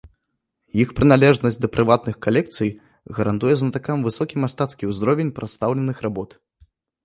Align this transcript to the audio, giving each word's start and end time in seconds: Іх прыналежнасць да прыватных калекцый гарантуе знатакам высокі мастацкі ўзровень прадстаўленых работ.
Іх 0.83 0.93
прыналежнасць 0.99 1.59
да 1.65 1.69
прыватных 1.75 2.15
калекцый 2.27 2.69
гарантуе 3.19 3.53
знатакам 3.61 3.97
высокі 4.09 4.35
мастацкі 4.47 4.83
ўзровень 4.97 5.33
прадстаўленых 5.41 5.97
работ. 6.11 6.29